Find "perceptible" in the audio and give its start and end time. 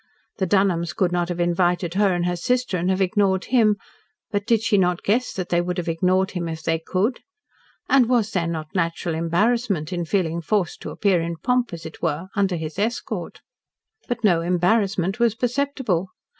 15.35-16.07